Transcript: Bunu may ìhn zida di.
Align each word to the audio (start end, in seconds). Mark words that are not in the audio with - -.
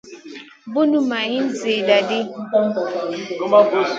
Bunu 0.73 0.97
may 1.09 1.27
ìhn 1.37 1.45
zida 1.59 1.97
di. 2.09 2.19